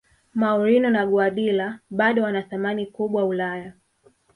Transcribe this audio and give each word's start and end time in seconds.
mourinho 0.41 0.89
na 0.89 1.05
guardiola 1.05 1.79
bado 1.89 2.23
wana 2.23 2.41
thamani 2.43 2.85
kubwa 2.85 3.25
ulaya 3.25 3.73